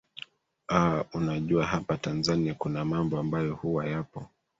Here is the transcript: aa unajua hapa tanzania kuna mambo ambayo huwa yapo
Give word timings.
aa 0.69 1.03
unajua 1.13 1.65
hapa 1.65 1.97
tanzania 1.97 2.53
kuna 2.53 2.85
mambo 2.85 3.19
ambayo 3.19 3.55
huwa 3.55 3.85
yapo 3.85 4.29